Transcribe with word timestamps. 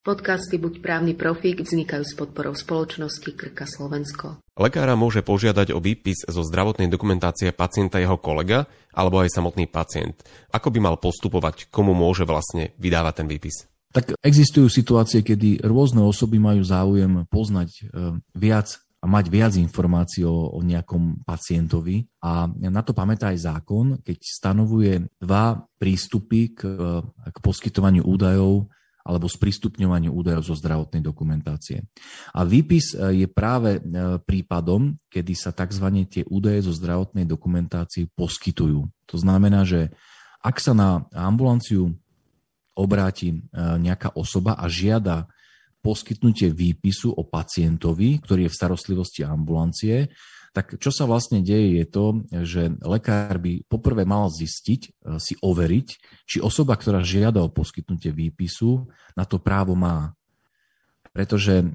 Podcasty 0.00 0.56
Buď 0.56 0.80
právny 0.80 1.12
profík 1.12 1.60
vznikajú 1.60 2.08
s 2.08 2.16
podporou 2.16 2.56
spoločnosti 2.56 3.36
Krka 3.36 3.68
Slovensko. 3.68 4.40
Lekára 4.56 4.96
môže 4.96 5.20
požiadať 5.20 5.76
o 5.76 5.78
výpis 5.84 6.24
zo 6.24 6.40
zdravotnej 6.40 6.88
dokumentácie 6.88 7.52
pacienta 7.52 8.00
jeho 8.00 8.16
kolega 8.16 8.64
alebo 8.96 9.20
aj 9.20 9.28
samotný 9.28 9.68
pacient. 9.68 10.16
Ako 10.56 10.72
by 10.72 10.80
mal 10.80 10.96
postupovať, 10.96 11.68
komu 11.68 11.92
môže 11.92 12.24
vlastne 12.24 12.72
vydávať 12.80 13.12
ten 13.12 13.28
výpis? 13.28 13.68
Tak 13.92 14.16
existujú 14.24 14.72
situácie, 14.72 15.20
kedy 15.20 15.68
rôzne 15.68 16.00
osoby 16.00 16.40
majú 16.40 16.64
záujem 16.64 17.28
poznať 17.28 17.68
e, 17.68 17.82
viac 18.40 18.80
a 18.80 19.04
mať 19.04 19.24
viac 19.28 19.52
informácií 19.60 20.24
o, 20.24 20.48
o 20.48 20.64
nejakom 20.64 21.28
pacientovi. 21.28 22.08
A 22.24 22.48
na 22.48 22.80
to 22.80 22.96
pamätá 22.96 23.36
aj 23.36 23.52
zákon, 23.52 24.00
keď 24.00 24.16
stanovuje 24.16 25.12
dva 25.20 25.60
prístupy 25.76 26.56
k, 26.56 26.72
e, 26.72 27.04
k 27.04 27.36
poskytovaniu 27.44 28.08
údajov 28.08 28.72
alebo 29.00 29.26
sprístupňovaniu 29.26 30.12
údajov 30.12 30.52
zo 30.52 30.54
zdravotnej 30.56 31.00
dokumentácie. 31.00 31.84
A 32.36 32.44
výpis 32.44 32.92
e, 32.92 33.24
je 33.24 33.26
práve 33.26 33.78
e, 33.78 33.80
prípadom, 34.20 34.96
kedy 35.08 35.32
sa 35.32 35.50
tzv. 35.56 35.86
tie 36.06 36.22
údaje 36.28 36.68
zo 36.68 36.72
zdravotnej 36.76 37.24
dokumentácie 37.24 38.12
poskytujú. 38.12 38.86
To 39.08 39.16
znamená, 39.16 39.64
že 39.64 39.88
ak 40.40 40.56
sa 40.60 40.72
na 40.76 41.04
ambulanciu 41.16 41.96
obráti 42.76 43.34
e, 43.34 43.36
nejaká 43.56 44.16
osoba 44.16 44.56
a 44.56 44.68
žiada 44.68 45.28
poskytnutie 45.80 46.52
výpisu 46.52 47.16
o 47.16 47.24
pacientovi, 47.24 48.20
ktorý 48.20 48.46
je 48.46 48.52
v 48.52 48.58
starostlivosti 48.60 49.24
ambulancie, 49.24 50.12
tak 50.50 50.82
čo 50.82 50.90
sa 50.90 51.06
vlastne 51.06 51.42
deje 51.46 51.78
je 51.78 51.86
to, 51.86 52.04
že 52.42 52.62
lekár 52.82 53.38
by 53.38 53.62
poprvé 53.70 54.02
mal 54.02 54.26
zistiť, 54.26 54.80
e, 54.82 54.90
si 55.22 55.38
overiť, 55.38 55.88
či 56.26 56.42
osoba, 56.42 56.74
ktorá 56.74 57.06
žiada 57.06 57.38
o 57.46 57.52
poskytnutie 57.52 58.10
výpisu, 58.10 58.90
na 59.14 59.22
to 59.22 59.38
právo 59.38 59.78
má. 59.78 60.18
Pretože 61.14 61.70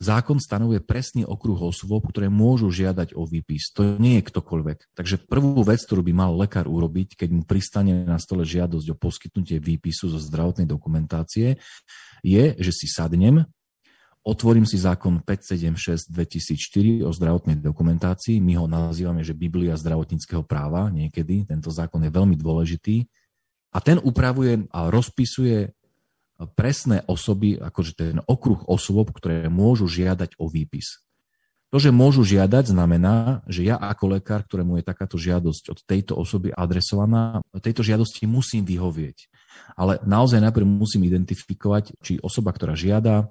zákon 0.00 0.38
stanovuje 0.38 0.80
presný 0.80 1.28
okruh 1.28 1.58
osôb, 1.58 2.06
ktoré 2.08 2.32
môžu 2.32 2.72
žiadať 2.72 3.12
o 3.18 3.28
výpis. 3.28 3.74
To 3.76 4.00
nie 4.00 4.18
je 4.18 4.28
ktokoľvek. 4.32 4.96
Takže 4.96 5.26
prvú 5.28 5.60
vec, 5.66 5.84
ktorú 5.84 6.06
by 6.06 6.12
mal 6.16 6.32
lekár 6.34 6.70
urobiť, 6.70 7.20
keď 7.20 7.28
mu 7.34 7.42
pristane 7.44 8.06
na 8.08 8.16
stole 8.16 8.48
žiadosť 8.48 8.94
o 8.94 8.96
poskytnutie 8.96 9.60
výpisu 9.60 10.08
zo 10.08 10.18
zdravotnej 10.22 10.70
dokumentácie, 10.70 11.60
je, 12.24 12.44
že 12.56 12.72
si 12.72 12.86
sadnem 12.88 13.44
Otvorím 14.20 14.68
si 14.68 14.76
zákon 14.76 15.24
576 15.24 16.12
2004 16.12 17.08
o 17.08 17.10
zdravotnej 17.10 17.56
dokumentácii. 17.56 18.36
My 18.44 18.60
ho 18.60 18.68
nazývame, 18.68 19.24
že 19.24 19.32
Biblia 19.32 19.80
zdravotníckého 19.80 20.44
práva 20.44 20.92
niekedy. 20.92 21.48
Tento 21.48 21.72
zákon 21.72 22.04
je 22.04 22.12
veľmi 22.12 22.36
dôležitý. 22.36 23.08
A 23.72 23.80
ten 23.80 23.96
upravuje 23.96 24.68
a 24.76 24.92
rozpisuje 24.92 25.72
presné 26.52 27.00
osoby, 27.08 27.56
akože 27.56 27.92
ten 27.96 28.16
okruh 28.28 28.60
osôb, 28.68 29.08
ktoré 29.12 29.48
môžu 29.48 29.88
žiadať 29.88 30.36
o 30.36 30.52
výpis. 30.52 31.00
To, 31.70 31.78
že 31.78 31.94
môžu 31.94 32.26
žiadať, 32.26 32.74
znamená, 32.74 33.46
že 33.46 33.62
ja 33.62 33.78
ako 33.78 34.18
lekár, 34.18 34.42
ktorému 34.42 34.82
je 34.82 34.84
takáto 34.90 35.14
žiadosť 35.14 35.64
od 35.70 35.78
tejto 35.86 36.12
osoby 36.18 36.50
adresovaná, 36.50 37.40
tejto 37.62 37.86
žiadosti 37.86 38.26
musím 38.26 38.66
vyhovieť. 38.66 39.30
Ale 39.78 40.02
naozaj 40.02 40.42
najprv 40.42 40.66
musím 40.66 41.06
identifikovať, 41.06 41.94
či 42.02 42.18
osoba, 42.20 42.50
ktorá 42.50 42.74
žiada, 42.74 43.30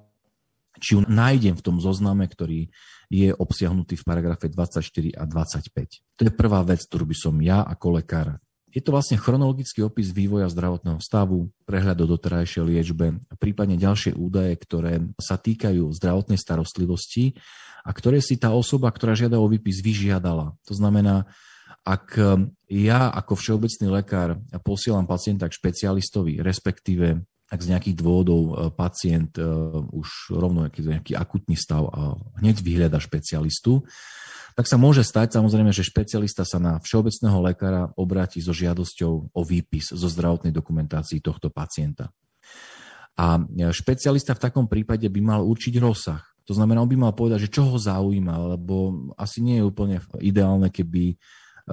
či 0.78 0.94
ju 0.94 1.02
nájdem 1.08 1.58
v 1.58 1.64
tom 1.64 1.82
zozname, 1.82 2.30
ktorý 2.30 2.70
je 3.10 3.34
obsiahnutý 3.34 3.98
v 3.98 4.06
paragrafe 4.06 4.46
24 4.46 5.18
a 5.18 5.26
25. 5.26 6.20
To 6.20 6.22
je 6.22 6.30
prvá 6.30 6.62
vec, 6.62 6.86
ktorú 6.86 7.10
by 7.10 7.16
som 7.18 7.34
ja 7.42 7.66
ako 7.66 7.98
lekár 7.98 8.38
je 8.70 8.78
to 8.78 8.94
vlastne 8.94 9.18
chronologický 9.18 9.82
opis 9.82 10.14
vývoja 10.14 10.46
zdravotného 10.46 11.02
stavu, 11.02 11.50
prehľad 11.66 12.06
o 12.06 12.10
doterajšej 12.14 12.62
liečbe, 12.62 13.18
prípadne 13.42 13.74
ďalšie 13.74 14.14
údaje, 14.14 14.54
ktoré 14.62 15.02
sa 15.18 15.34
týkajú 15.34 15.90
zdravotnej 15.90 16.38
starostlivosti 16.38 17.34
a 17.82 17.90
ktoré 17.90 18.22
si 18.22 18.38
tá 18.38 18.54
osoba, 18.54 18.94
ktorá 18.94 19.18
žiada 19.18 19.42
o 19.42 19.50
výpis, 19.50 19.82
vyžiadala. 19.82 20.54
To 20.70 20.74
znamená, 20.78 21.26
ak 21.82 22.14
ja 22.70 23.10
ako 23.10 23.34
všeobecný 23.34 23.86
lekár 23.90 24.38
posielam 24.62 25.08
pacienta 25.08 25.50
k 25.50 25.56
špecialistovi, 25.58 26.38
respektíve 26.38 27.26
ak 27.50 27.60
z 27.60 27.70
nejakých 27.74 27.96
dôvodov 27.98 28.40
e, 28.40 28.52
pacient 28.70 29.34
e, 29.34 29.42
už 29.90 30.38
rovno 30.38 30.70
nejaký, 30.70 30.80
nejaký 30.86 31.12
akutný 31.18 31.58
stav 31.58 31.90
a 31.90 32.14
hneď 32.38 32.62
vyhľada 32.62 33.02
špecialistu, 33.02 33.82
tak 34.54 34.70
sa 34.70 34.78
môže 34.78 35.02
stať 35.02 35.34
samozrejme, 35.34 35.74
že 35.74 35.86
špecialista 35.86 36.46
sa 36.46 36.62
na 36.62 36.78
všeobecného 36.78 37.38
lekára 37.42 37.82
obráti 37.98 38.38
so 38.38 38.54
žiadosťou 38.54 39.34
o 39.34 39.42
výpis 39.42 39.90
zo 39.90 40.06
zdravotnej 40.06 40.54
dokumentácii 40.54 41.18
tohto 41.18 41.50
pacienta. 41.50 42.14
A 43.18 43.42
e, 43.42 43.74
špecialista 43.74 44.38
v 44.38 44.42
takom 44.46 44.70
prípade 44.70 45.10
by 45.10 45.20
mal 45.20 45.42
určiť 45.42 45.74
rozsah. 45.82 46.22
To 46.46 46.54
znamená, 46.54 46.82
on 46.82 46.90
by 46.90 46.98
mal 46.98 47.14
povedať, 47.14 47.50
že 47.50 47.52
čo 47.58 47.66
ho 47.66 47.78
zaujíma, 47.78 48.58
lebo 48.58 49.10
asi 49.18 49.42
nie 49.42 49.58
je 49.58 49.66
úplne 49.66 49.98
ideálne, 50.22 50.70
keby 50.70 51.18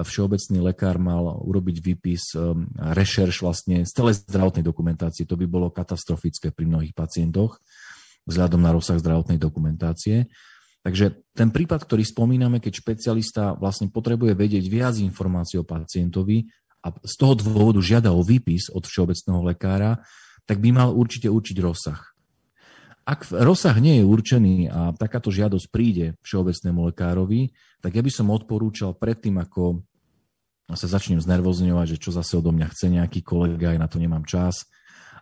všeobecný 0.02 0.58
lekár 0.72 0.98
mal 0.98 1.38
urobiť 1.42 1.76
výpis, 1.82 2.34
um, 2.34 2.66
rešerš 2.76 3.42
vlastne 3.42 3.82
z 3.82 3.90
celej 3.90 4.22
zdravotnej 4.26 4.62
dokumentácie. 4.62 5.26
To 5.26 5.38
by 5.38 5.46
bolo 5.46 5.74
katastrofické 5.74 6.50
pri 6.50 6.66
mnohých 6.66 6.94
pacientoch 6.94 7.58
vzhľadom 8.28 8.60
na 8.60 8.76
rozsah 8.76 9.00
zdravotnej 9.00 9.40
dokumentácie. 9.40 10.28
Takže 10.84 11.20
ten 11.34 11.50
prípad, 11.50 11.84
ktorý 11.84 12.04
spomíname, 12.06 12.62
keď 12.62 12.80
špecialista 12.80 13.56
vlastne 13.56 13.90
potrebuje 13.90 14.36
vedieť 14.36 14.64
viac 14.68 14.94
informácií 15.00 15.58
o 15.58 15.66
pacientovi 15.66 16.46
a 16.84 16.94
z 17.02 17.14
toho 17.18 17.34
dôvodu 17.34 17.80
žiada 17.82 18.14
o 18.14 18.22
výpis 18.22 18.70
od 18.70 18.86
všeobecného 18.86 19.42
lekára, 19.42 19.98
tak 20.46 20.62
by 20.62 20.70
mal 20.70 20.94
určite 20.94 21.26
určiť 21.26 21.56
rozsah. 21.58 21.98
Ak 23.08 23.32
rozsah 23.32 23.72
nie 23.80 24.04
je 24.04 24.04
určený 24.04 24.68
a 24.68 24.92
takáto 24.92 25.32
žiadosť 25.32 25.72
príde 25.72 26.20
všeobecnému 26.20 26.92
lekárovi, 26.92 27.56
tak 27.80 27.96
ja 27.96 28.04
by 28.04 28.12
som 28.12 28.28
odporúčal 28.28 28.92
predtým, 28.92 29.40
ako 29.40 29.80
sa 30.76 30.84
začnem 30.84 31.16
znervozňovať, 31.16 31.96
že 31.96 32.02
čo 32.04 32.12
zase 32.12 32.36
odo 32.36 32.52
mňa 32.52 32.68
chce 32.68 32.92
nejaký 32.92 33.24
kolega, 33.24 33.72
aj 33.72 33.80
na 33.80 33.88
to 33.88 33.96
nemám 33.96 34.28
čas 34.28 34.68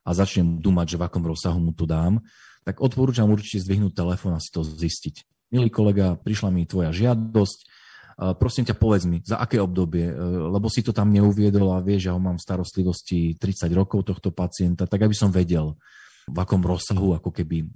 a 0.02 0.10
začnem 0.10 0.58
dumať, 0.58 0.86
že 0.94 0.98
v 0.98 1.06
akom 1.06 1.22
rozsahu 1.22 1.62
mu 1.62 1.70
to 1.70 1.86
dám, 1.86 2.18
tak 2.66 2.82
odporúčam 2.82 3.30
určite 3.30 3.62
zdvihnúť 3.62 3.94
telefón 3.94 4.34
a 4.34 4.42
si 4.42 4.50
to 4.50 4.66
zistiť. 4.66 5.22
Milý 5.54 5.70
kolega, 5.70 6.18
prišla 6.18 6.50
mi 6.50 6.66
tvoja 6.66 6.90
žiadosť, 6.90 7.58
prosím 8.42 8.66
ťa 8.66 8.74
povedz 8.74 9.06
mi, 9.06 9.22
za 9.22 9.38
aké 9.38 9.62
obdobie, 9.62 10.10
e, 10.10 10.14
lebo 10.50 10.66
si 10.66 10.82
to 10.82 10.90
tam 10.90 11.14
neuviedol 11.14 11.70
a 11.70 11.84
vieš, 11.84 12.02
že 12.02 12.08
ja 12.10 12.16
ho 12.16 12.22
mám 12.22 12.40
v 12.40 12.46
starostlivosti 12.48 13.38
30 13.38 13.70
rokov 13.70 14.02
tohto 14.10 14.34
pacienta, 14.34 14.90
tak 14.90 15.06
aby 15.06 15.14
som 15.14 15.30
vedel, 15.30 15.78
v 16.26 16.38
akom 16.42 16.58
rozsahu 16.58 17.14
ako 17.14 17.30
keby 17.30 17.70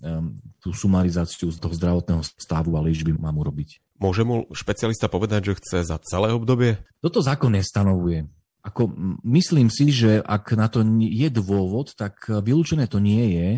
tú 0.59 0.75
sumarizáciu 0.75 1.55
z 1.55 1.59
toho 1.63 1.71
zdravotného 1.71 2.23
stavu 2.27 2.75
a 2.75 2.83
liečby 2.83 3.15
mám 3.15 3.39
urobiť. 3.39 3.79
Môže 4.03 4.27
mu 4.27 4.51
špecialista 4.51 5.07
povedať, 5.07 5.53
že 5.53 5.59
chce 5.63 5.79
za 5.87 5.97
celé 6.03 6.35
obdobie? 6.35 6.83
Toto 6.99 7.23
zákon 7.23 7.55
nestanovuje. 7.55 8.27
Ako, 8.61 8.93
myslím 9.25 9.73
si, 9.73 9.89
že 9.89 10.21
ak 10.21 10.53
na 10.59 10.69
to 10.69 10.85
je 10.85 11.29
dôvod, 11.33 11.97
tak 11.97 12.29
vylúčené 12.29 12.91
to 12.91 13.01
nie 13.01 13.39
je, 13.39 13.51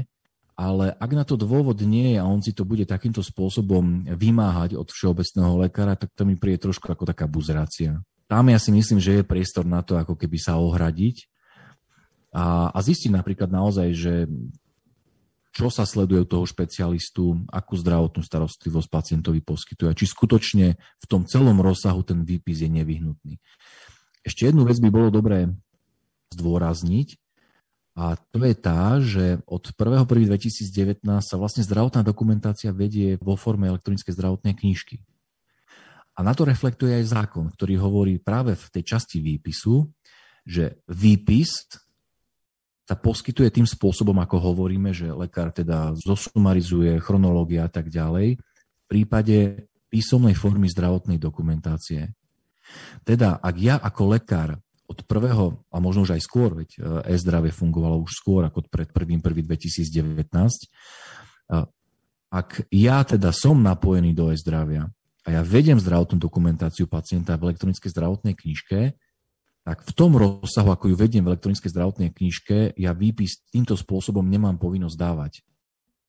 ale 0.52 0.94
ak 0.94 1.10
na 1.16 1.24
to 1.24 1.34
dôvod 1.40 1.80
nie 1.82 2.14
je 2.14 2.18
a 2.20 2.28
on 2.28 2.44
si 2.44 2.52
to 2.52 2.62
bude 2.62 2.84
takýmto 2.86 3.24
spôsobom 3.24 4.04
vymáhať 4.06 4.78
od 4.78 4.92
všeobecného 4.92 5.66
lekára, 5.66 5.98
tak 5.98 6.12
to 6.14 6.22
mi 6.28 6.36
príde 6.38 6.68
trošku 6.68 6.86
ako 6.86 7.08
taká 7.08 7.26
buzerácia. 7.26 7.98
Tam 8.28 8.46
ja 8.46 8.60
si 8.60 8.70
myslím, 8.70 9.00
že 9.00 9.20
je 9.20 9.26
priestor 9.26 9.64
na 9.66 9.82
to, 9.82 9.98
ako 9.98 10.14
keby 10.14 10.38
sa 10.38 10.60
ohradiť 10.60 11.26
a, 12.32 12.70
a 12.72 12.78
zistiť 12.78 13.10
napríklad 13.12 13.50
naozaj, 13.50 13.88
že 13.92 14.14
čo 15.52 15.68
sa 15.68 15.84
sleduje 15.84 16.24
u 16.24 16.28
toho 16.28 16.48
špecialistu, 16.48 17.44
akú 17.52 17.76
zdravotnú 17.76 18.24
starostlivosť 18.24 18.88
pacientovi 18.88 19.44
poskytuje, 19.44 19.92
či 19.92 20.08
skutočne 20.08 20.66
v 20.80 21.06
tom 21.06 21.28
celom 21.28 21.60
rozsahu 21.60 22.00
ten 22.00 22.24
výpis 22.24 22.64
je 22.64 22.72
nevyhnutný. 22.72 23.36
Ešte 24.24 24.48
jednu 24.48 24.64
vec 24.64 24.80
by 24.80 24.88
bolo 24.88 25.12
dobré 25.12 25.52
zdôrazniť, 26.32 27.20
a 27.92 28.16
to 28.16 28.40
je 28.40 28.56
tá, 28.56 28.96
že 29.04 29.44
od 29.44 29.68
1.1.2019 29.68 31.04
sa 31.20 31.36
vlastne 31.36 31.60
zdravotná 31.60 32.00
dokumentácia 32.00 32.72
vedie 32.72 33.20
vo 33.20 33.36
forme 33.36 33.68
elektronickej 33.68 34.16
zdravotnej 34.16 34.56
knižky. 34.56 35.04
A 36.16 36.24
na 36.24 36.32
to 36.32 36.48
reflektuje 36.48 37.04
aj 37.04 37.12
zákon, 37.12 37.52
ktorý 37.52 37.76
hovorí 37.84 38.16
práve 38.16 38.56
v 38.56 38.66
tej 38.72 38.96
časti 38.96 39.20
výpisu, 39.20 39.92
že 40.48 40.80
výpis 40.88 41.68
sa 42.82 42.98
poskytuje 42.98 43.48
tým 43.54 43.66
spôsobom, 43.66 44.18
ako 44.18 44.52
hovoríme, 44.52 44.90
že 44.90 45.10
lekár 45.14 45.54
teda 45.54 45.94
zosumarizuje 45.94 46.98
chronológia 46.98 47.66
a 47.66 47.70
tak 47.70 47.88
ďalej, 47.88 48.42
v 48.42 48.84
prípade 48.90 49.68
písomnej 49.86 50.34
formy 50.34 50.66
zdravotnej 50.66 51.20
dokumentácie. 51.20 52.10
Teda, 53.06 53.38
ak 53.38 53.56
ja 53.60 53.76
ako 53.78 54.02
lekár 54.16 54.50
od 54.88 54.98
prvého, 55.06 55.62
a 55.72 55.76
možno 55.78 56.04
už 56.04 56.18
aj 56.18 56.22
skôr, 56.24 56.52
veď 56.52 56.70
e, 56.76 56.78
e-zdravie 57.14 57.54
fungovalo 57.54 58.02
už 58.02 58.12
skôr 58.12 58.44
ako 58.44 58.66
pred 58.68 58.90
1.1.2019, 58.90 60.28
ak 62.32 62.64
ja 62.72 63.04
teda 63.04 63.28
som 63.28 63.60
napojený 63.60 64.16
do 64.16 64.32
e-zdravia 64.32 64.88
a 65.22 65.28
ja 65.28 65.40
vediem 65.44 65.76
zdravotnú 65.76 66.16
dokumentáciu 66.16 66.88
pacienta 66.88 67.36
v 67.36 67.52
elektronickej 67.52 67.92
zdravotnej 67.92 68.34
knižke, 68.34 68.96
tak 69.62 69.86
v 69.86 69.92
tom 69.94 70.18
rozsahu, 70.18 70.74
ako 70.74 70.90
ju 70.90 70.96
vediem 70.98 71.22
v 71.22 71.34
elektronickej 71.34 71.70
zdravotnej 71.70 72.10
knižke, 72.10 72.74
ja 72.74 72.90
výpis 72.90 73.46
týmto 73.46 73.78
spôsobom 73.78 74.26
nemám 74.26 74.58
povinnosť 74.58 74.96
dávať. 74.98 75.32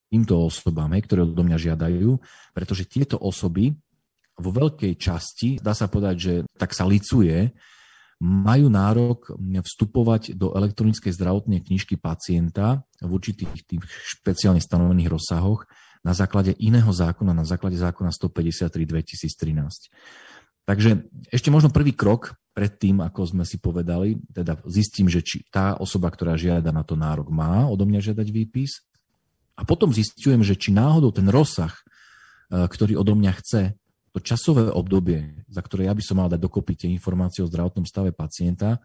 týmto 0.09 0.37
osobám, 0.37 0.93
hej, 0.93 1.05
ktoré 1.09 1.25
odo 1.25 1.41
mňa 1.41 1.57
žiadajú, 1.57 2.17
pretože 2.53 2.85
tieto 2.85 3.17
osoby 3.17 3.73
vo 4.37 4.49
veľkej 4.49 4.93
časti, 4.97 5.61
dá 5.61 5.73
sa 5.77 5.89
povedať, 5.89 6.15
že 6.17 6.33
tak 6.57 6.73
sa 6.73 6.85
licuje, 6.85 7.53
majú 8.23 8.69
nárok 8.69 9.33
vstupovať 9.37 10.37
do 10.37 10.53
elektronickej 10.53 11.11
zdravotnej 11.11 11.59
knižky 11.65 11.97
pacienta 11.97 12.85
v 13.01 13.09
určitých 13.09 13.51
tých 13.67 13.81
špeciálne 13.85 14.61
stanovených 14.61 15.11
rozsahoch 15.11 15.65
na 16.05 16.15
základe 16.15 16.55
iného 16.61 16.87
zákona, 16.87 17.35
na 17.35 17.43
základe 17.43 17.75
zákona 17.75 18.15
153 18.15 18.69
2013. 18.69 19.91
Takže 20.63 20.89
ešte 21.33 21.49
možno 21.51 21.73
prvý 21.73 21.91
krok 21.91 22.37
pred 22.53 22.69
tým, 22.77 23.01
ako 23.01 23.33
sme 23.33 23.43
si 23.43 23.57
povedali, 23.57 24.21
teda 24.29 24.61
zistím, 24.69 25.09
že 25.09 25.25
či 25.25 25.41
tá 25.49 25.73
osoba, 25.81 26.13
ktorá 26.13 26.37
žiada 26.37 26.69
na 26.69 26.85
to 26.85 26.93
nárok, 26.93 27.33
má 27.33 27.65
odo 27.65 27.89
mňa 27.89 28.13
žiadať 28.13 28.27
výpis, 28.29 28.85
a 29.53 29.61
potom 29.61 29.93
zistujem, 29.93 30.41
že 30.41 30.57
či 30.57 30.73
náhodou 30.73 31.13
ten 31.13 31.29
rozsah, 31.29 31.73
e, 31.73 32.65
ktorý 32.65 32.97
odo 32.97 33.13
mňa 33.13 33.31
chce, 33.41 33.61
to 34.13 34.21
časové 34.21 34.69
obdobie, 34.69 35.45
za 35.49 35.61
ktoré 35.61 35.89
ja 35.89 35.93
by 35.93 36.03
som 36.05 36.21
mal 36.21 36.29
dať 36.29 36.37
dokopy 36.41 36.73
tie 36.77 36.89
informácie 36.93 37.41
o 37.41 37.49
zdravotnom 37.49 37.85
stave 37.85 38.13
pacienta, 38.13 38.77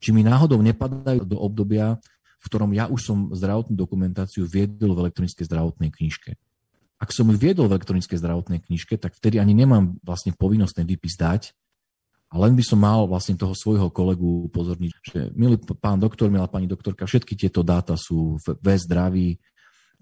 či 0.00 0.12
mi 0.12 0.24
náhodou 0.24 0.60
nepadajú 0.64 1.28
do 1.28 1.36
obdobia, 1.36 2.00
v 2.40 2.44
ktorom 2.48 2.72
ja 2.72 2.88
už 2.88 3.00
som 3.00 3.18
zdravotnú 3.30 3.76
dokumentáciu 3.76 4.48
viedol 4.48 4.96
v 4.96 5.08
elektronickej 5.08 5.44
zdravotnej 5.46 5.92
knižke. 5.92 6.40
Ak 6.98 7.12
som 7.12 7.28
ju 7.28 7.36
viedol 7.36 7.68
v 7.68 7.76
elektronickej 7.78 8.18
zdravotnej 8.18 8.60
knižke, 8.64 8.96
tak 8.96 9.14
vtedy 9.14 9.38
ani 9.38 9.52
nemám 9.52 10.00
vlastne 10.02 10.32
povinnosť 10.34 10.82
ten 10.82 10.86
výpis 10.88 11.14
dať, 11.20 11.52
a 12.32 12.40
len 12.40 12.56
by 12.56 12.64
som 12.64 12.80
mal 12.80 13.04
vlastne 13.04 13.36
toho 13.36 13.52
svojho 13.52 13.92
kolegu 13.92 14.48
upozorniť, 14.48 14.92
že 15.04 15.20
milý 15.36 15.60
pán 15.76 16.00
doktor, 16.00 16.32
milá 16.32 16.48
pani 16.48 16.64
doktorka, 16.64 17.04
všetky 17.04 17.36
tieto 17.36 17.60
dáta 17.60 17.92
sú 18.00 18.40
v, 18.40 18.56
zdraví, 18.80 19.36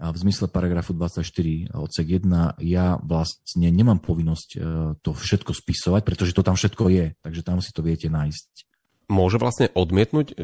v 0.00 0.16
zmysle 0.16 0.48
paragrafu 0.48 0.96
24 0.96 1.76
odsek 1.76 2.24
1 2.24 2.64
ja 2.64 2.96
vlastne 3.04 3.68
nemám 3.68 4.00
povinnosť 4.00 4.48
e, 4.56 4.58
to 5.04 5.12
všetko 5.12 5.52
spisovať, 5.52 6.02
pretože 6.08 6.32
to 6.32 6.40
tam 6.40 6.56
všetko 6.56 6.88
je, 6.88 7.06
takže 7.20 7.42
tam 7.44 7.60
si 7.60 7.68
to 7.76 7.84
viete 7.84 8.08
nájsť. 8.08 8.64
Môže 9.12 9.36
vlastne 9.36 9.68
odmietnúť 9.76 10.32
e, 10.32 10.34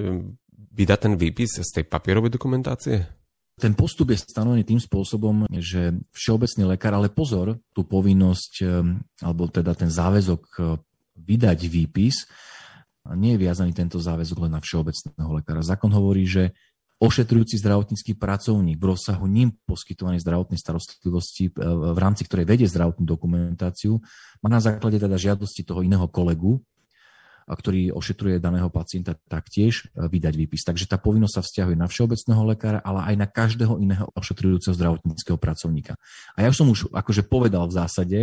vydať 0.52 0.98
ten 1.00 1.14
výpis 1.16 1.56
z 1.56 1.70
tej 1.72 1.84
papierovej 1.88 2.36
dokumentácie? 2.36 3.08
Ten 3.56 3.72
postup 3.72 4.12
je 4.12 4.20
stanovený 4.20 4.68
tým 4.68 4.76
spôsobom, 4.76 5.48
že 5.48 5.96
všeobecný 6.12 6.76
lekár, 6.76 6.92
ale 6.92 7.08
pozor, 7.08 7.56
tú 7.72 7.88
povinnosť, 7.88 8.52
e, 8.60 8.66
alebo 9.24 9.48
teda 9.48 9.72
ten 9.72 9.88
záväzok 9.88 10.42
vydať 11.16 11.58
výpis, 11.66 12.28
nie 13.14 13.38
je 13.38 13.42
viazaný 13.46 13.70
tento 13.70 14.02
záväzok 14.02 14.48
len 14.48 14.58
na 14.58 14.60
všeobecného 14.60 15.30
lekára. 15.38 15.62
Zákon 15.62 15.94
hovorí, 15.94 16.26
že 16.26 16.50
ošetrujúci 16.98 17.60
zdravotnícky 17.60 18.16
pracovník 18.16 18.80
v 18.80 18.88
rozsahu 18.96 19.28
ním 19.28 19.52
poskytovanej 19.68 20.24
zdravotnej 20.24 20.58
starostlivosti, 20.58 21.52
e, 21.52 21.62
v 21.92 21.98
rámci 22.00 22.24
ktorej 22.24 22.48
vedie 22.48 22.66
zdravotnú 22.66 23.04
dokumentáciu, 23.04 24.00
má 24.40 24.48
na 24.48 24.58
základe 24.64 24.96
teda 24.96 25.20
žiadosti 25.20 25.62
toho 25.62 25.84
iného 25.84 26.08
kolegu, 26.08 26.64
ktorý 27.54 27.94
ošetruje 27.94 28.42
daného 28.42 28.66
pacienta, 28.66 29.14
taktiež 29.30 29.86
e, 29.94 30.10
vydať 30.10 30.34
výpis. 30.34 30.66
Takže 30.66 30.90
tá 30.90 30.98
povinnosť 30.98 31.34
sa 31.38 31.42
vzťahuje 31.46 31.76
na 31.78 31.86
všeobecného 31.86 32.42
lekára, 32.42 32.82
ale 32.82 33.06
aj 33.12 33.14
na 33.14 33.26
každého 33.30 33.78
iného 33.78 34.10
ošetrujúceho 34.18 34.74
zdravotníckého 34.74 35.38
pracovníka. 35.38 35.94
A 36.34 36.42
ja 36.42 36.50
som 36.50 36.66
už 36.66 36.90
akože 36.90 37.22
povedal 37.30 37.70
v 37.70 37.76
zásade, 37.78 38.20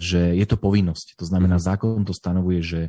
že 0.00 0.32
je 0.32 0.46
to 0.48 0.56
povinnosť. 0.56 1.20
To 1.20 1.28
znamená, 1.28 1.60
mm. 1.60 1.64
zákon 1.68 2.00
to 2.08 2.16
stanovuje, 2.16 2.64
že 2.64 2.80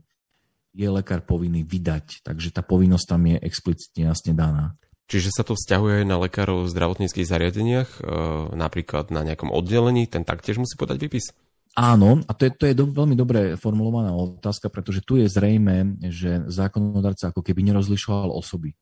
je 0.74 0.88
lekár 0.90 1.22
povinný 1.22 1.62
vydať, 1.68 2.26
takže 2.26 2.50
tá 2.50 2.66
povinnosť 2.66 3.06
tam 3.06 3.22
je 3.30 3.38
explicitne 3.44 4.10
jasne 4.10 4.34
daná. 4.34 4.74
Čiže 5.12 5.30
sa 5.36 5.44
to 5.46 5.54
vzťahuje 5.54 6.02
aj 6.02 6.08
na 6.08 6.18
lekárov 6.18 6.66
v 6.66 6.72
zdravotníckých 6.74 7.28
zariadeniach, 7.28 7.90
e, 8.00 8.08
napríklad 8.56 9.12
na 9.12 9.22
nejakom 9.22 9.52
oddelení, 9.52 10.08
ten 10.08 10.24
taktiež 10.24 10.58
musí 10.58 10.80
podať 10.80 10.98
výpis? 10.98 11.36
Áno, 11.74 12.22
a 12.30 12.32
to 12.38 12.46
je, 12.46 12.52
to 12.54 12.64
je 12.70 12.78
do, 12.78 12.86
veľmi 12.86 13.18
dobre 13.18 13.58
formulovaná 13.58 14.14
otázka, 14.14 14.70
pretože 14.70 15.02
tu 15.02 15.18
je 15.18 15.26
zrejme, 15.26 15.98
že 16.06 16.46
zákonodarca 16.46 17.34
ako 17.34 17.42
keby 17.42 17.66
nerozlišoval 17.74 18.30
osoby. 18.30 18.78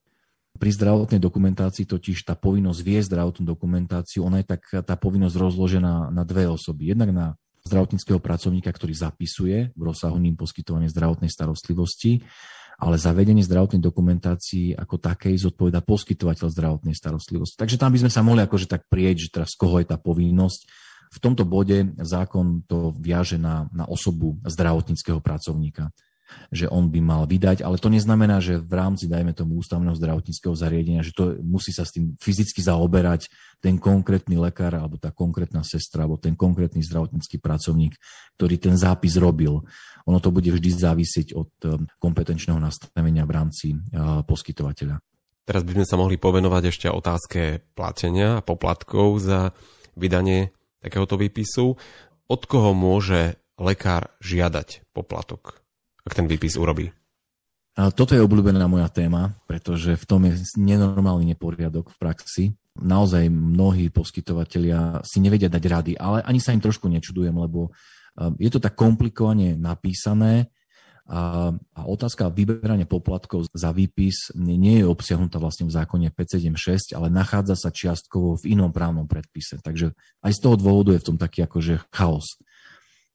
Pri 0.60 0.70
zdravotnej 0.76 1.24
dokumentácii 1.24 1.88
totiž 1.88 2.28
tá 2.28 2.36
povinnosť 2.36 2.80
vie 2.84 3.00
zdravotnú 3.00 3.48
dokumentáciu, 3.48 4.28
ona 4.28 4.44
je 4.44 4.52
tak 4.52 4.84
tá 4.84 5.00
povinnosť 5.00 5.36
rozložená 5.40 6.12
na 6.12 6.24
dve 6.28 6.52
osoby. 6.52 6.92
Jednak 6.92 7.16
na 7.16 7.28
zdravotníckého 7.64 8.20
pracovníka, 8.20 8.68
ktorý 8.68 8.92
zapisuje 8.92 9.72
v 9.72 9.82
rozsahu 9.82 10.20
ním 10.20 10.36
poskytovanie 10.36 10.92
zdravotnej 10.92 11.32
starostlivosti 11.32 12.28
ale 12.82 12.98
za 12.98 13.14
vedenie 13.14 13.46
zdravotnej 13.46 13.78
dokumentácii 13.78 14.74
ako 14.74 14.98
takej 14.98 15.38
zodpoveda 15.38 15.86
poskytovateľ 15.86 16.50
zdravotnej 16.50 16.98
starostlivosti. 16.98 17.54
Takže 17.62 17.78
tam 17.78 17.94
by 17.94 18.02
sme 18.02 18.12
sa 18.12 18.26
mohli 18.26 18.42
akože 18.42 18.66
tak 18.66 18.90
prieť, 18.90 19.30
že 19.30 19.30
teraz 19.30 19.54
koho 19.54 19.78
je 19.78 19.86
tá 19.86 20.02
povinnosť. 20.02 20.66
V 21.12 21.20
tomto 21.20 21.44
bode 21.44 21.92
zákon 22.00 22.64
to 22.66 22.96
viaže 22.96 23.36
na, 23.36 23.68
na 23.76 23.84
osobu 23.84 24.40
zdravotníckého 24.48 25.20
pracovníka 25.20 25.92
že 26.52 26.68
on 26.68 26.88
by 26.92 27.00
mal 27.00 27.24
vydať, 27.28 27.64
ale 27.64 27.80
to 27.80 27.92
neznamená, 27.92 28.40
že 28.44 28.60
v 28.60 28.74
rámci, 28.74 29.08
dajme 29.08 29.36
tomu, 29.36 29.60
ústavného 29.60 29.96
zdravotníckého 29.96 30.56
zariadenia, 30.56 31.06
že 31.06 31.16
to 31.16 31.40
musí 31.44 31.72
sa 31.76 31.84
s 31.88 31.96
tým 31.96 32.16
fyzicky 32.20 32.64
zaoberať 32.64 33.32
ten 33.60 33.78
konkrétny 33.78 34.40
lekár, 34.40 34.76
alebo 34.76 34.98
tá 34.98 35.12
konkrétna 35.12 35.64
sestra, 35.64 36.08
alebo 36.08 36.20
ten 36.20 36.36
konkrétny 36.36 36.84
zdravotnícky 36.84 37.40
pracovník, 37.40 37.96
ktorý 38.40 38.56
ten 38.60 38.76
zápis 38.76 39.16
robil. 39.20 39.64
Ono 40.10 40.20
to 40.20 40.34
bude 40.34 40.50
vždy 40.50 40.70
závisieť 40.72 41.28
od 41.38 41.52
eh, 41.64 41.78
kompetenčného 42.02 42.58
nastavenia 42.58 43.24
v 43.28 43.32
rámci 43.32 43.68
eh, 43.76 44.24
poskytovateľa. 44.26 45.00
Teraz 45.42 45.66
by 45.66 45.74
sme 45.74 45.86
sa 45.90 45.96
mohli 45.98 46.16
povenovať 46.22 46.64
ešte 46.70 46.88
otázke 46.88 47.66
platenia 47.74 48.40
a 48.40 48.46
poplatkov 48.46 49.20
za 49.20 49.52
vydanie 49.98 50.54
takéhoto 50.82 51.16
výpisu. 51.16 51.78
Od 52.28 52.42
koho 52.50 52.76
môže 52.76 53.40
lekár 53.56 54.12
žiadať 54.20 54.90
poplatok? 54.92 55.62
ak 56.06 56.18
ten 56.18 56.26
výpis 56.26 56.58
urobí? 56.58 56.90
Toto 57.72 58.12
je 58.12 58.22
obľúbená 58.22 58.68
moja 58.68 58.92
téma, 58.92 59.32
pretože 59.48 59.96
v 59.96 60.06
tom 60.06 60.28
je 60.28 60.44
nenormálny 60.60 61.32
neporiadok 61.34 61.96
v 61.96 61.98
praxi. 61.98 62.46
Naozaj 62.76 63.32
mnohí 63.32 63.88
poskytovateľia 63.88 65.04
si 65.08 65.24
nevedia 65.24 65.48
dať 65.48 65.64
rady, 65.64 65.94
ale 65.96 66.20
ani 66.28 66.44
sa 66.44 66.52
im 66.52 66.60
trošku 66.60 66.92
nečudujem, 66.92 67.32
lebo 67.32 67.72
je 68.36 68.50
to 68.52 68.60
tak 68.60 68.76
komplikovane 68.76 69.56
napísané 69.56 70.52
a, 71.10 71.50
a 71.56 71.82
otázka 71.90 72.30
vyberania 72.30 72.86
poplatkov 72.86 73.50
za 73.52 73.74
výpis 73.74 74.30
nie 74.38 74.82
je 74.82 74.86
obsiahnutá 74.86 75.42
vlastne 75.42 75.66
v 75.66 75.74
zákone 75.74 76.14
576, 76.14 76.94
ale 76.94 77.10
nachádza 77.10 77.58
sa 77.58 77.74
čiastkovo 77.74 78.38
v 78.38 78.54
inom 78.54 78.70
právnom 78.70 79.10
predpise. 79.10 79.58
Takže 79.60 79.98
aj 80.22 80.32
z 80.32 80.40
toho 80.40 80.56
dôvodu 80.56 80.94
je 80.94 81.02
v 81.02 81.08
tom 81.14 81.18
taký 81.18 81.44
akože 81.44 81.90
chaos. 81.90 82.38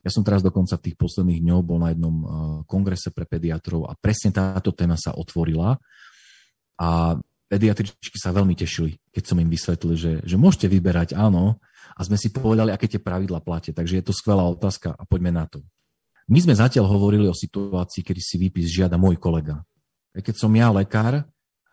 Ja 0.07 0.11
som 0.15 0.23
teraz 0.23 0.43
dokonca 0.43 0.79
v 0.79 0.85
tých 0.91 0.97
posledných 0.99 1.43
dňoch 1.43 1.63
bol 1.67 1.83
na 1.83 1.91
jednom 1.91 2.17
eh, 2.23 2.29
kongrese 2.71 3.11
pre 3.11 3.27
pediatrov 3.27 3.91
a 3.91 3.99
presne 3.99 4.31
táto 4.31 4.71
téma 4.71 4.95
sa 4.95 5.15
otvorila 5.15 5.79
a 6.79 7.19
pediatričky 7.47 8.19
sa 8.19 8.35
veľmi 8.35 8.55
tešili, 8.59 8.99
keď 9.15 9.23
som 9.23 9.39
im 9.39 9.51
vysvetlil, 9.51 9.95
že, 9.95 10.13
že 10.27 10.37
môžete 10.39 10.67
vyberať, 10.67 11.15
áno, 11.15 11.63
a 11.97 12.01
sme 12.05 12.19
si 12.19 12.29
povedali, 12.29 12.75
aké 12.75 12.91
tie 12.91 13.01
pravidla 13.01 13.41
platia. 13.41 13.73
Takže 13.73 14.03
je 14.03 14.05
to 14.05 14.13
skvelá 14.13 14.45
otázka 14.45 14.93
a 14.93 15.03
poďme 15.09 15.33
na 15.33 15.49
to. 15.49 15.65
My 16.27 16.43
sme 16.43 16.59
zatiaľ 16.59 16.91
hovorili 16.91 17.31
o 17.31 17.35
situácii, 17.35 18.03
kedy 18.03 18.21
si 18.21 18.35
výpis 18.35 18.67
žiada 18.67 18.99
môj 18.99 19.15
kolega. 19.15 19.63
Keď 20.11 20.35
som 20.35 20.51
ja 20.59 20.75
lekár 20.75 21.23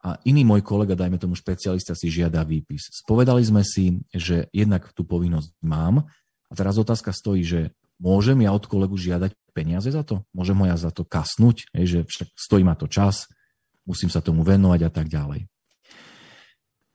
a 0.03 0.10
iný 0.29 0.45
môj 0.45 0.62
kolega, 0.62 0.93
dajme 0.93 1.17
tomu 1.17 1.33
špecialista, 1.33 1.98
si 1.98 2.13
žiada 2.13 2.45
výpis. 2.45 2.93
Spovedali 2.93 3.41
sme 3.41 3.65
si, 3.65 4.03
že 4.13 4.51
jednak 4.53 4.93
tú 4.93 5.01
povinnosť 5.07 5.57
mám 5.65 6.05
a 6.50 6.53
teraz 6.53 6.77
otázka 6.77 7.10
stojí, 7.10 7.41
že 7.41 7.74
môžem 7.98 8.45
ja 8.45 8.53
od 8.53 8.67
kolegu 8.69 8.93
žiadať 8.93 9.33
peniaze 9.57 9.89
za 9.89 10.05
to? 10.05 10.22
Môžem 10.38 10.60
ho 10.62 10.65
ja 10.69 10.77
za 10.77 10.93
to 10.93 11.01
kasnúť, 11.01 11.74
hej, 11.74 11.86
že 11.89 12.00
však 12.05 12.27
stojí 12.38 12.62
ma 12.62 12.77
to 12.77 12.86
čas, 12.86 13.25
musím 13.89 14.13
sa 14.13 14.22
tomu 14.22 14.45
venovať 14.45 14.81
a 14.86 14.91
tak 14.93 15.10
ďalej. 15.10 15.50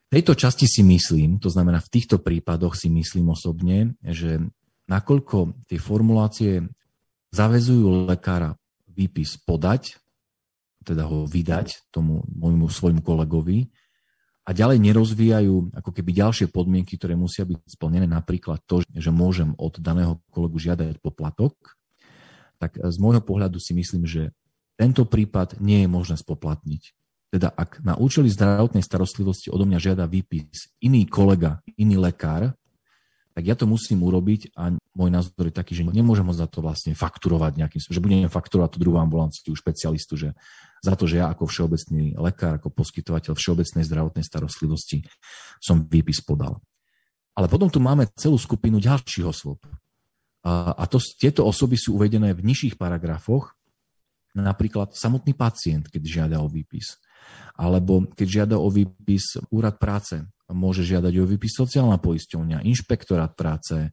V 0.09 0.11
tejto 0.15 0.39
časti 0.39 0.65
si 0.71 0.81
myslím, 0.87 1.37
to 1.43 1.51
znamená 1.53 1.83
v 1.85 1.93
týchto 1.93 2.23
prípadoch 2.23 2.79
si 2.79 2.87
myslím 2.89 3.35
osobne, 3.35 3.99
že 4.01 4.41
nakoľko 4.89 5.69
tie 5.69 5.77
formulácie 5.77 6.65
zavezujú 7.33 8.09
lekára 8.09 8.57
výpis 8.89 9.39
podať, 9.39 10.01
teda 10.83 11.05
ho 11.05 11.29
vydať 11.29 11.91
tomu 11.93 12.25
môjmu 12.33 12.67
svojmu 12.73 13.05
kolegovi, 13.05 13.69
a 14.49 14.57
ďalej 14.57 14.81
nerozvíjajú 14.81 15.77
ako 15.77 15.91
keby 15.93 16.25
ďalšie 16.25 16.49
podmienky, 16.49 16.97
ktoré 16.97 17.13
musia 17.13 17.45
byť 17.45 17.69
splnené, 17.69 18.09
napríklad 18.09 18.65
to, 18.65 18.81
že 18.81 19.13
môžem 19.13 19.53
od 19.61 19.77
daného 19.77 20.25
kolegu 20.33 20.57
žiadať 20.57 21.05
poplatok, 21.05 21.77
tak 22.57 22.81
z 22.81 22.97
môjho 22.97 23.21
pohľadu 23.21 23.61
si 23.61 23.77
myslím, 23.77 24.09
že 24.09 24.33
tento 24.81 25.05
prípad 25.05 25.61
nie 25.61 25.85
je 25.85 25.89
možné 25.93 26.17
spoplatniť. 26.17 26.83
Teda 27.29 27.53
ak 27.53 27.85
na 27.85 28.01
účely 28.01 28.33
zdravotnej 28.33 28.81
starostlivosti 28.81 29.53
odo 29.53 29.69
mňa 29.69 29.79
žiada 29.85 30.09
výpis 30.09 30.73
iný 30.81 31.05
kolega, 31.05 31.61
iný 31.77 32.01
lekár, 32.01 32.57
tak 33.39 33.47
ja 33.47 33.55
to 33.55 33.71
musím 33.71 34.03
urobiť 34.03 34.51
a 34.59 34.75
môj 34.99 35.15
názor 35.15 35.47
je 35.47 35.55
taký, 35.55 35.71
že 35.79 35.87
nemôžem 35.87 36.27
ho 36.27 36.35
za 36.35 36.51
to 36.51 36.59
vlastne 36.59 36.91
fakturovať 36.99 37.55
nejakým 37.55 37.79
že 37.87 38.03
budem 38.03 38.27
fakturovať 38.27 38.75
tú 38.75 38.79
druhú 38.83 38.99
ambulanciu 38.99 39.55
špecialistu, 39.55 40.19
že 40.19 40.35
za 40.83 40.99
to, 40.99 41.07
že 41.07 41.23
ja 41.23 41.31
ako 41.31 41.47
všeobecný 41.47 42.19
lekár, 42.19 42.59
ako 42.59 42.75
poskytovateľ 42.75 43.39
všeobecnej 43.39 43.87
zdravotnej 43.87 44.27
starostlivosti 44.27 45.07
som 45.63 45.87
výpis 45.87 46.19
podal. 46.19 46.59
Ale 47.39 47.47
potom 47.47 47.71
tu 47.71 47.79
máme 47.79 48.11
celú 48.19 48.35
skupinu 48.43 48.83
ďalších 48.83 49.23
osôb. 49.23 49.63
A, 50.43 50.75
a 50.75 50.91
to, 50.91 50.99
tieto 50.99 51.47
osoby 51.47 51.79
sú 51.79 51.95
uvedené 51.95 52.35
v 52.35 52.43
nižších 52.43 52.75
paragrafoch, 52.75 53.55
napríklad 54.35 54.99
samotný 54.99 55.39
pacient, 55.39 55.87
keď 55.87 56.03
žiada 56.03 56.37
o 56.43 56.51
výpis. 56.51 56.99
Alebo 57.55 58.03
keď 58.19 58.27
žiada 58.27 58.57
o 58.59 58.67
výpis 58.67 59.39
úrad 59.55 59.79
práce, 59.79 60.27
môže 60.49 60.85
žiadať 60.85 61.13
o 61.21 61.25
výpis 61.29 61.55
sociálna 61.57 62.01
poisťovňa, 62.01 62.65
inšpektorát 62.65 63.37
práce, 63.37 63.93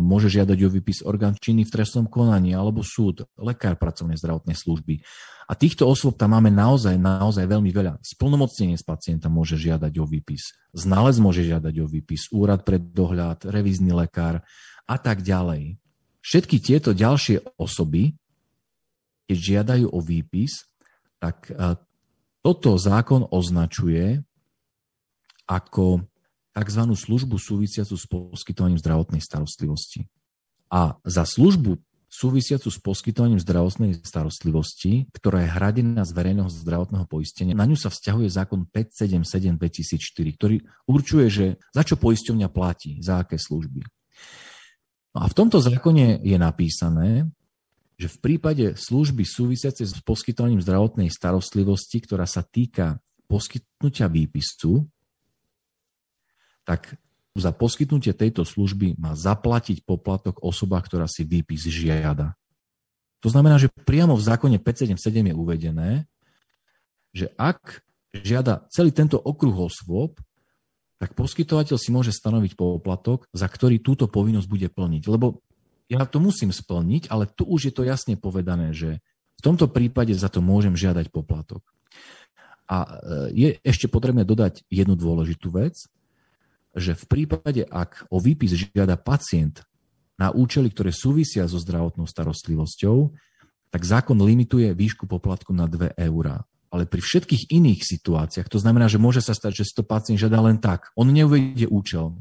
môže 0.00 0.32
žiadať 0.32 0.58
o 0.64 0.72
výpis 0.72 1.04
orgán 1.04 1.36
činný 1.36 1.68
v 1.68 1.74
trestnom 1.76 2.08
konaní 2.08 2.56
alebo 2.56 2.80
súd, 2.80 3.28
lekár 3.36 3.76
pracovnej 3.76 4.16
zdravotnej 4.16 4.56
služby. 4.56 5.04
A 5.50 5.52
týchto 5.58 5.84
osôb 5.84 6.14
tam 6.14 6.38
máme 6.38 6.48
naozaj, 6.48 6.94
naozaj 6.94 7.44
veľmi 7.44 7.74
veľa. 7.74 7.98
Splnomocnenie 8.00 8.78
z 8.78 8.86
pacienta 8.86 9.26
môže 9.26 9.58
žiadať 9.58 9.92
o 9.98 10.06
výpis, 10.06 10.54
znalec 10.72 11.18
môže 11.18 11.42
žiadať 11.42 11.74
o 11.82 11.86
výpis, 11.90 12.30
úrad 12.30 12.62
pre 12.62 12.78
dohľad, 12.78 13.50
revízny 13.50 13.90
lekár 13.90 14.46
a 14.86 14.96
tak 14.96 15.26
ďalej. 15.26 15.76
Všetky 16.22 16.56
tieto 16.62 16.94
ďalšie 16.94 17.58
osoby, 17.58 18.14
keď 19.26 19.38
žiadajú 19.38 19.86
o 19.90 19.98
výpis, 19.98 20.70
tak 21.18 21.50
e, 21.50 21.74
toto 22.40 22.78
zákon 22.78 23.26
označuje 23.28 24.22
ako 25.50 26.06
tzv. 26.54 26.82
službu 26.86 27.34
súvisiacu 27.42 27.98
s 27.98 28.06
poskytovaním 28.06 28.78
zdravotnej 28.78 29.18
starostlivosti. 29.18 30.06
A 30.70 30.94
za 31.02 31.26
službu 31.26 31.82
súvisiacu 32.10 32.70
s 32.70 32.78
poskytovaním 32.82 33.38
zdravotnej 33.38 34.02
starostlivosti, 34.02 35.06
ktorá 35.14 35.46
je 35.46 35.54
hradená 35.54 36.02
z 36.02 36.10
verejného 36.10 36.50
zdravotného 36.50 37.06
poistenia. 37.06 37.54
Na 37.54 37.66
ňu 37.66 37.78
sa 37.78 37.90
vzťahuje 37.90 38.26
zákon 38.30 38.66
577 38.66 39.54
2004, 39.54 40.38
ktorý 40.38 40.56
určuje, 40.90 41.26
že 41.30 41.46
za 41.70 41.82
čo 41.86 41.94
poisťovňa 41.98 42.48
platí, 42.50 42.98
za 42.98 43.22
aké 43.22 43.38
služby. 43.38 43.86
No 45.14 45.18
a 45.22 45.26
v 45.30 45.34
tomto 45.38 45.62
zákone 45.62 46.22
je 46.22 46.38
napísané, 46.38 47.30
že 47.94 48.10
v 48.10 48.18
prípade 48.18 48.74
služby 48.74 49.22
súvisiacej 49.22 49.86
s 49.86 49.94
poskytovaním 50.02 50.58
zdravotnej 50.62 51.10
starostlivosti, 51.14 52.02
ktorá 52.02 52.26
sa 52.26 52.42
týka 52.42 52.98
poskytnutia 53.30 54.10
výpisu, 54.10 54.82
tak 56.64 56.96
za 57.38 57.54
poskytnutie 57.54 58.10
tejto 58.10 58.42
služby 58.42 58.98
má 58.98 59.14
zaplatiť 59.14 59.86
poplatok 59.86 60.42
osoba, 60.42 60.82
ktorá 60.82 61.06
si 61.06 61.22
výpis 61.22 61.66
žiada. 61.70 62.34
To 63.20 63.28
znamená, 63.28 63.60
že 63.60 63.70
priamo 63.86 64.16
v 64.16 64.26
zákone 64.26 64.56
577 64.58 65.30
je 65.30 65.34
uvedené, 65.36 65.90
že 67.12 67.30
ak 67.36 67.84
žiada 68.10 68.66
celý 68.72 68.90
tento 68.90 69.20
okruh 69.20 69.54
osôb, 69.54 70.18
tak 71.00 71.16
poskytovateľ 71.16 71.76
si 71.80 71.88
môže 71.94 72.12
stanoviť 72.12 72.58
poplatok, 72.58 73.24
za 73.32 73.48
ktorý 73.48 73.80
túto 73.80 74.04
povinnosť 74.10 74.48
bude 74.50 74.68
plniť. 74.68 75.02
Lebo 75.08 75.40
ja 75.88 76.04
to 76.04 76.20
musím 76.20 76.52
splniť, 76.52 77.08
ale 77.08 77.24
tu 77.24 77.48
už 77.48 77.70
je 77.70 77.74
to 77.74 77.82
jasne 77.88 78.20
povedané, 78.20 78.76
že 78.76 79.00
v 79.40 79.42
tomto 79.42 79.72
prípade 79.72 80.12
za 80.12 80.28
to 80.28 80.44
môžem 80.44 80.76
žiadať 80.76 81.08
poplatok. 81.08 81.64
A 82.68 82.84
e, 82.84 82.88
je 83.32 83.48
ešte 83.64 83.88
potrebné 83.88 84.22
dodať 84.28 84.68
jednu 84.68 84.94
dôležitú 84.94 85.48
vec, 85.50 85.88
že 86.76 86.94
v 86.94 87.04
prípade, 87.06 87.66
ak 87.66 88.06
o 88.10 88.22
výpis 88.22 88.54
žiada 88.54 88.94
pacient 88.94 89.66
na 90.20 90.30
účely, 90.30 90.70
ktoré 90.70 90.94
súvisia 90.94 91.48
so 91.50 91.58
zdravotnou 91.58 92.06
starostlivosťou, 92.06 93.10
tak 93.70 93.82
zákon 93.86 94.18
limituje 94.18 94.70
výšku 94.74 95.06
poplatku 95.06 95.54
na 95.54 95.70
2 95.70 95.94
eurá. 95.96 96.42
Ale 96.70 96.86
pri 96.86 97.02
všetkých 97.02 97.50
iných 97.50 97.82
situáciách, 97.82 98.46
to 98.46 98.62
znamená, 98.62 98.86
že 98.86 99.02
môže 99.02 99.18
sa 99.18 99.34
stať, 99.34 99.62
že 99.62 99.66
si 99.66 99.74
to 99.74 99.82
pacient 99.82 100.22
žiada 100.22 100.38
len 100.38 100.62
tak. 100.62 100.94
On 100.94 101.06
neuvedie 101.06 101.66
účel. 101.66 102.14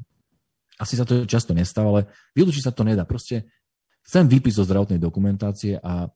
Asi 0.81 0.97
sa 0.97 1.05
to 1.05 1.29
často 1.29 1.53
nestáva, 1.53 1.93
ale 1.93 2.01
vylúčiť 2.33 2.65
sa 2.65 2.73
to 2.73 2.81
nedá. 2.81 3.05
Proste 3.05 3.45
chcem 4.01 4.25
výpis 4.25 4.57
zo 4.57 4.65
zdravotnej 4.65 4.97
dokumentácie 4.97 5.77
a 5.77 6.09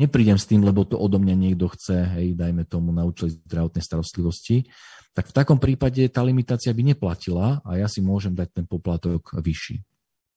neprídem 0.00 0.40
s 0.40 0.48
tým, 0.48 0.64
lebo 0.64 0.84
to 0.88 0.96
odo 0.96 1.20
mňa 1.20 1.34
niekto 1.36 1.68
chce, 1.72 2.08
hej, 2.18 2.38
dajme 2.38 2.64
tomu 2.64 2.92
na 2.92 3.04
účely 3.04 3.36
zdravotnej 3.44 3.84
starostlivosti 3.84 4.68
tak 5.12 5.28
v 5.28 5.36
takom 5.36 5.60
prípade 5.60 6.00
tá 6.08 6.24
limitácia 6.24 6.72
by 6.72 6.96
neplatila 6.96 7.60
a 7.62 7.70
ja 7.76 7.84
si 7.84 8.00
môžem 8.00 8.32
dať 8.32 8.48
ten 8.60 8.64
poplatok 8.64 9.36
vyšší. 9.36 9.84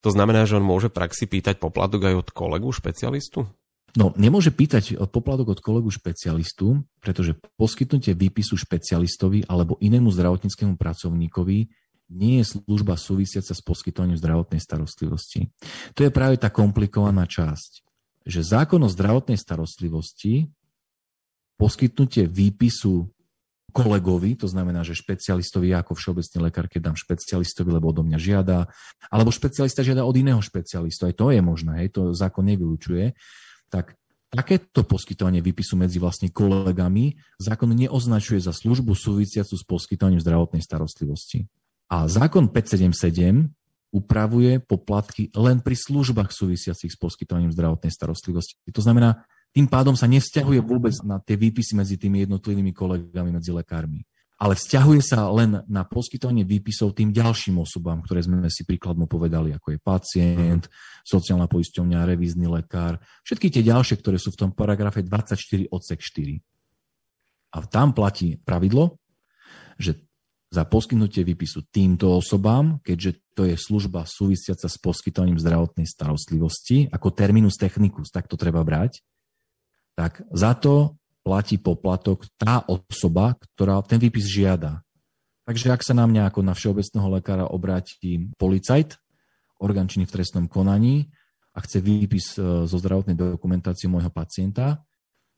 To 0.04 0.12
znamená, 0.12 0.46
že 0.46 0.60
on 0.60 0.68
môže 0.68 0.92
praxi 0.92 1.26
pýtať 1.26 1.58
poplatok 1.58 2.12
aj 2.12 2.16
od 2.20 2.30
kolegu 2.36 2.70
špecialistu? 2.70 3.48
No, 3.96 4.12
nemôže 4.20 4.52
pýtať 4.52 5.00
poplatok 5.08 5.56
od 5.56 5.60
kolegu 5.64 5.88
špecialistu, 5.88 6.84
pretože 7.00 7.40
poskytnutie 7.56 8.12
výpisu 8.12 8.60
špecialistovi 8.60 9.48
alebo 9.48 9.80
inému 9.80 10.12
zdravotníckému 10.12 10.76
pracovníkovi 10.76 11.58
nie 12.12 12.44
je 12.44 12.60
služba 12.60 13.00
súvisiaca 13.00 13.56
s 13.56 13.62
poskytovaním 13.64 14.20
zdravotnej 14.20 14.60
starostlivosti. 14.60 15.50
To 15.96 16.04
je 16.04 16.12
práve 16.12 16.36
tá 16.38 16.52
komplikovaná 16.52 17.26
časť, 17.26 17.85
že 18.26 18.42
zákon 18.42 18.82
o 18.82 18.90
zdravotnej 18.90 19.38
starostlivosti 19.38 20.50
poskytnutie 21.56 22.28
výpisu 22.28 23.08
kolegovi, 23.76 24.40
to 24.40 24.48
znamená, 24.48 24.88
že 24.88 24.96
špecialistovi, 24.96 25.76
ja 25.76 25.84
ako 25.84 26.00
všeobecný 26.00 26.38
lekár, 26.48 26.66
keď 26.72 26.92
dám 26.92 26.98
špecialistovi, 26.98 27.70
lebo 27.76 27.92
odo 27.92 28.08
mňa 28.08 28.20
žiada, 28.20 28.72
alebo 29.12 29.36
špecialista 29.36 29.84
žiada 29.84 30.08
od 30.08 30.16
iného 30.16 30.40
špecialistu, 30.40 31.12
aj 31.12 31.16
to 31.20 31.26
je 31.36 31.42
možné, 31.44 31.84
hej, 31.84 31.90
to 31.92 32.16
zákon 32.16 32.48
nevylučuje, 32.48 33.12
tak 33.68 34.00
takéto 34.32 34.88
poskytovanie 34.88 35.44
výpisu 35.44 35.76
medzi 35.76 36.00
vlastne 36.00 36.32
kolegami 36.32 37.20
zákon 37.40 37.72
neoznačuje 37.72 38.40
za 38.40 38.56
službu 38.56 38.96
súvisiacu 38.96 39.56
s 39.56 39.64
poskytovaním 39.68 40.24
zdravotnej 40.24 40.64
starostlivosti. 40.64 41.48
A 41.92 42.08
zákon 42.08 42.50
577 42.50 43.52
upravuje 43.96 44.60
poplatky 44.60 45.32
len 45.32 45.64
pri 45.64 45.80
službách 45.80 46.36
súvisiacich 46.36 46.92
s 46.92 47.00
poskytovaním 47.00 47.56
zdravotnej 47.56 47.96
starostlivosti. 47.96 48.60
To 48.76 48.84
znamená, 48.84 49.24
tým 49.56 49.72
pádom 49.72 49.96
sa 49.96 50.04
nevzťahuje 50.12 50.60
vôbec 50.60 50.92
na 51.08 51.24
tie 51.24 51.40
výpisy 51.40 51.80
medzi 51.80 51.96
tými 51.96 52.28
jednotlivými 52.28 52.76
kolegami, 52.76 53.32
medzi 53.32 53.56
lekármi. 53.56 54.04
Ale 54.36 54.60
vzťahuje 54.60 55.00
sa 55.00 55.32
len 55.32 55.64
na 55.72 55.88
poskytovanie 55.88 56.44
výpisov 56.44 56.92
tým 56.92 57.16
ďalším 57.16 57.64
osobám, 57.64 58.04
ktoré 58.04 58.20
sme 58.20 58.52
si 58.52 58.68
príkladmo 58.68 59.08
povedali, 59.08 59.56
ako 59.56 59.72
je 59.72 59.80
pacient, 59.80 60.64
sociálna 61.08 61.48
poisťovňa, 61.48 62.04
revízny 62.04 62.52
lekár, 62.52 63.00
všetky 63.24 63.48
tie 63.48 63.64
ďalšie, 63.64 63.96
ktoré 64.04 64.20
sú 64.20 64.36
v 64.36 64.44
tom 64.44 64.52
paragrafe 64.52 65.08
24 65.08 65.72
odsek 65.72 66.04
4. 66.04 66.36
A 67.56 67.64
tam 67.64 67.96
platí 67.96 68.36
pravidlo, 68.44 69.00
že 69.80 70.04
za 70.52 70.68
poskytnutie 70.68 71.24
výpisu 71.24 71.72
týmto 71.72 72.20
osobám, 72.20 72.84
keďže 72.84 73.25
to 73.36 73.44
je 73.44 73.60
služba 73.60 74.08
súvisiaca 74.08 74.66
s 74.72 74.80
poskytovaním 74.80 75.36
zdravotnej 75.36 75.84
starostlivosti, 75.84 76.88
ako 76.90 77.12
terminus 77.12 77.60
technicus, 77.60 78.08
tak 78.10 78.32
to 78.32 78.40
treba 78.40 78.64
brať, 78.64 79.04
tak 80.00 80.24
za 80.32 80.56
to 80.56 80.96
platí 81.22 81.60
poplatok 81.60 82.24
tá 82.40 82.64
osoba, 82.66 83.36
ktorá 83.36 83.84
ten 83.84 84.00
výpis 84.00 84.30
žiada. 84.32 84.86
Takže 85.46 85.70
ak 85.70 85.82
sa 85.84 85.94
na 85.94 86.08
mňa 86.08 86.32
ako 86.32 86.42
na 86.42 86.58
všeobecného 86.58 87.08
lekára 87.22 87.46
obráti 87.46 88.32
policajt, 88.40 88.98
orgán 89.62 89.92
činný 89.92 90.10
v 90.10 90.16
trestnom 90.16 90.46
konaní 90.50 91.12
a 91.54 91.62
chce 91.62 91.84
výpis 91.84 92.40
e, 92.40 92.66
zo 92.66 92.78
zdravotnej 92.78 93.14
dokumentácie 93.14 93.86
môjho 93.86 94.10
pacienta, 94.10 94.82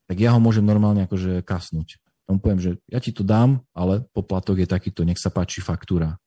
tak 0.08 0.18
ja 0.18 0.32
ho 0.32 0.39
môžem 0.39 0.63
normálne 0.63 1.04
akože 1.04 1.44
kasnúť. 1.44 2.00
Tomu 2.27 2.39
poviem, 2.39 2.60
že 2.60 2.72
ja 2.88 3.00
ti 3.00 3.12
to 3.12 3.24
dám, 3.24 3.63
ale 3.75 4.04
poplatok 4.12 4.63
je 4.63 4.68
takýto, 4.68 5.04
nech 5.04 5.20
sa 5.20 5.32
páči 5.32 5.63
faktúra. 5.63 6.20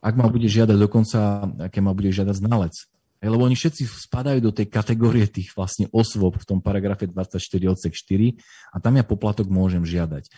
Ak 0.00 0.14
ma 0.16 0.28
bude 0.28 0.46
žiadať 0.46 0.76
dokonca, 0.76 1.48
aké 1.70 1.80
ma 1.80 1.96
bude 1.96 2.12
žiadať 2.12 2.36
znalec, 2.40 2.74
lebo 3.20 3.44
oni 3.44 3.52
všetci 3.52 3.84
spadajú 3.84 4.40
do 4.40 4.52
tej 4.52 4.72
kategórie 4.72 5.28
tých 5.28 5.52
vlastne 5.52 5.92
osôb 5.92 6.40
v 6.40 6.48
tom 6.48 6.64
paragrafe 6.64 7.04
24 7.04 7.36
odsek 7.68 7.92
4 7.92 8.40
a 8.72 8.76
tam 8.80 8.96
ja 8.96 9.04
poplatok 9.04 9.52
môžem 9.52 9.84
žiadať. 9.84 10.32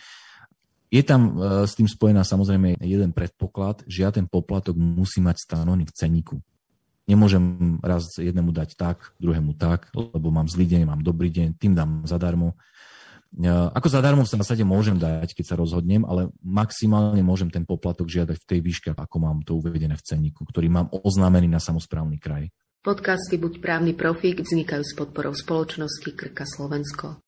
Je 0.93 1.01
tam 1.01 1.39
e, 1.39 1.65
s 1.65 1.73
tým 1.79 1.87
spojená 1.87 2.27
samozrejme 2.27 2.77
jeden 2.83 3.15
predpoklad, 3.15 3.87
že 3.87 4.03
ja 4.03 4.11
ten 4.11 4.27
poplatok 4.27 4.75
musí 4.75 5.23
mať 5.23 5.41
stanovený 5.41 5.87
v 5.89 5.95
ceníku. 5.95 6.35
Nemôžem 7.07 7.79
raz 7.83 8.15
jednému 8.15 8.51
dať 8.51 8.75
tak, 8.79 9.15
druhému 9.19 9.55
tak, 9.59 9.91
lebo 9.95 10.31
mám 10.31 10.47
zlý 10.47 10.67
deň, 10.69 10.81
mám 10.87 11.01
dobrý 11.03 11.31
deň, 11.31 11.59
tým 11.59 11.73
dám 11.75 12.03
zadarmo. 12.07 12.55
E, 13.33 13.49
ako 13.49 13.87
zadarmo 13.89 14.21
v 14.21 14.29
zásade 14.29 14.61
môžem 14.61 15.01
dať, 15.01 15.33
keď 15.33 15.45
sa 15.53 15.55
rozhodnem, 15.57 16.05
ale 16.05 16.29
maximálne 16.45 17.25
môžem 17.25 17.49
ten 17.49 17.65
poplatok 17.65 18.05
žiadať 18.05 18.37
v 18.37 18.47
tej 18.49 18.59
výške, 18.61 18.89
ako 18.93 19.17
mám 19.17 19.41
to 19.41 19.57
uvedené 19.57 19.97
v 19.97 20.05
cenníku, 20.05 20.45
ktorý 20.45 20.69
mám 20.69 20.87
oznámený 20.93 21.49
na 21.49 21.57
samozprávny 21.57 22.21
kraj. 22.21 22.53
Podcasty 22.83 23.39
Buď 23.39 23.63
právny 23.63 23.95
profík 23.95 24.43
vznikajú 24.43 24.83
s 24.83 24.93
podporou 24.93 25.31
spoločnosti 25.31 26.09
Krka 26.19 26.43
Slovensko. 26.43 27.22